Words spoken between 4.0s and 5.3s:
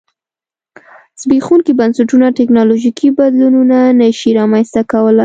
شي رامنځته کولای.